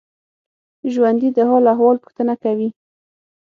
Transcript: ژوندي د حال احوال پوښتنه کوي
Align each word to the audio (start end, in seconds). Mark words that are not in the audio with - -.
ژوندي 0.93 1.29
د 1.33 1.39
حال 1.49 1.65
احوال 1.73 1.97
پوښتنه 2.03 2.33
کوي 2.43 2.69